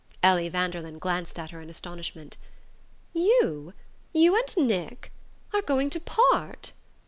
[0.23, 2.35] Ellie Vanderlyn glanced at her in astonishment.
[3.13, 3.75] "You?
[4.13, 5.11] You and Nick
[5.53, 6.71] are going to part?"